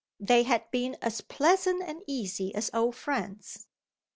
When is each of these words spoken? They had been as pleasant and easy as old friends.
They 0.19 0.41
had 0.41 0.63
been 0.71 0.97
as 0.99 1.21
pleasant 1.21 1.83
and 1.87 2.01
easy 2.07 2.55
as 2.55 2.71
old 2.73 2.95
friends. 2.95 3.67